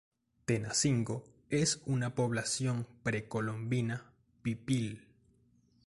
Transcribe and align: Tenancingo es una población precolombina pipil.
Tenancingo 0.45 1.23
es 1.51 1.83
una 1.85 2.15
población 2.15 2.87
precolombina 3.03 4.11
pipil. 4.41 5.05